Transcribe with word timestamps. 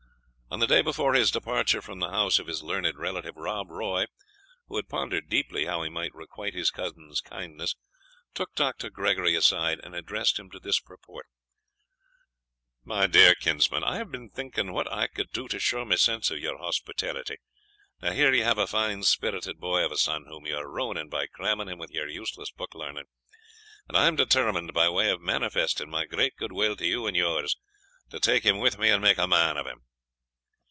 On 0.53 0.59
the 0.59 0.67
day 0.67 0.81
before 0.81 1.13
his 1.13 1.31
departure 1.31 1.81
from 1.81 1.99
the 1.99 2.09
house 2.09 2.37
of 2.37 2.47
his 2.47 2.61
learned 2.61 2.97
relative, 2.97 3.37
Rob 3.37 3.71
Roy, 3.71 4.07
who 4.67 4.75
had 4.75 4.89
pondered 4.89 5.29
deeply 5.29 5.63
how 5.63 5.81
he 5.81 5.89
might 5.89 6.13
requite 6.13 6.53
his 6.53 6.69
cousin's 6.71 7.21
kindness, 7.21 7.77
took 8.33 8.53
Dr. 8.53 8.89
Gregory 8.89 9.33
aside, 9.33 9.79
and 9.81 9.95
addressed 9.95 10.37
him 10.37 10.51
to 10.51 10.59
this 10.59 10.77
purport: 10.81 11.25
"My 12.83 13.07
dear 13.07 13.33
kinsman, 13.33 13.85
I 13.85 13.95
have 13.95 14.11
been 14.11 14.29
thinking 14.29 14.73
what 14.73 14.91
I 14.91 15.07
could 15.07 15.31
do 15.31 15.47
to 15.47 15.57
show 15.57 15.85
my 15.85 15.95
sense 15.95 16.29
of 16.31 16.39
your 16.39 16.57
hospitality. 16.57 17.37
Now, 18.01 18.11
here 18.11 18.33
you 18.33 18.43
have 18.43 18.57
a 18.57 18.67
fine 18.67 19.03
spirited 19.03 19.57
boy 19.57 19.85
of 19.85 19.91
a 19.93 19.97
son, 19.97 20.25
whom 20.27 20.45
you 20.45 20.57
are 20.57 20.69
ruining 20.69 21.07
by 21.07 21.27
cramming 21.27 21.69
him 21.69 21.79
with 21.79 21.91
your 21.91 22.09
useless 22.09 22.51
book 22.51 22.75
learning, 22.75 23.05
and 23.87 23.95
I 23.95 24.05
am 24.07 24.17
determined, 24.17 24.73
by 24.73 24.89
way 24.89 25.09
of 25.11 25.21
manifesting 25.21 25.89
my 25.89 26.03
great 26.05 26.35
good 26.35 26.51
will 26.51 26.75
to 26.75 26.85
you 26.85 27.07
and 27.07 27.15
yours, 27.15 27.55
to 28.09 28.19
take 28.19 28.43
him 28.43 28.57
with 28.59 28.77
me 28.77 28.89
and 28.89 29.01
make 29.01 29.17
a 29.17 29.25
man 29.27 29.55
of 29.55 29.65
him." 29.65 29.83